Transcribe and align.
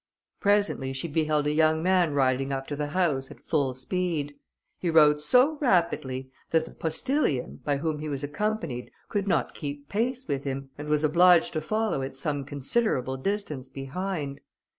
Presently 0.39 0.93
she 0.93 1.07
beheld 1.07 1.45
a 1.45 1.51
young 1.51 1.83
man 1.83 2.15
riding 2.15 2.51
up 2.51 2.65
to 2.69 2.75
the 2.75 2.87
house, 2.87 3.29
at 3.29 3.39
full 3.39 3.75
speed. 3.75 4.33
He 4.79 4.89
rode 4.89 5.21
so 5.21 5.57
rapidly 5.59 6.31
that 6.49 6.65
the 6.65 6.71
postilion, 6.71 7.59
by 7.63 7.77
whom 7.77 7.99
he 7.99 8.09
was 8.09 8.23
accompanied, 8.23 8.89
could 9.09 9.27
not 9.27 9.53
keep 9.53 9.89
pace 9.89 10.27
with 10.27 10.43
him, 10.43 10.71
and 10.75 10.87
was 10.89 11.03
obliged 11.03 11.53
to 11.53 11.61
follow 11.61 12.01
at 12.01 12.15
some 12.15 12.45
considerable 12.45 13.15
distance 13.15 13.69
behind. 13.69 14.39